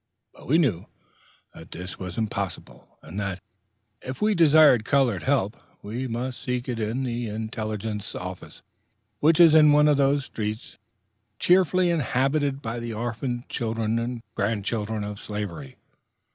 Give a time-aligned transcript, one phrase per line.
[0.33, 0.87] But we knew
[1.53, 3.39] that this was impossible, and that,
[4.01, 8.63] if we desired colored help, we must seek it at the intelligence office,
[9.19, 10.79] which is in one of those streets
[11.37, 15.75] chiefly inhabited by the orphaned children and grandchildren of slavery.